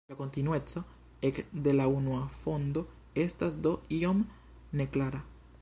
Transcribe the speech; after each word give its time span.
La 0.11 0.15
kontinueco 0.19 0.81
ek 1.29 1.37
de 1.67 1.75
la 1.75 1.85
unua 1.99 2.23
fondo 2.39 2.85
estas 3.27 3.61
do 3.67 3.77
iom 4.03 4.29
neklara. 4.83 5.25